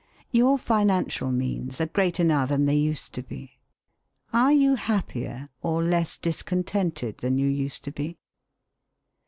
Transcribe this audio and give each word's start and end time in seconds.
Your 0.31 0.57
financial 0.57 1.31
means 1.31 1.79
are 1.79 1.85
greater 1.85 2.23
now 2.23 2.47
than 2.47 2.65
they 2.65 2.73
used 2.73 3.13
to 3.13 3.21
be. 3.21 3.59
Are 4.33 4.51
you 4.51 4.73
happier 4.73 5.49
or 5.61 5.83
less 5.83 6.17
discontented 6.17 7.19
than 7.19 7.37
you 7.37 7.47
used 7.47 7.83
to 7.83 7.91
be? 7.91 8.17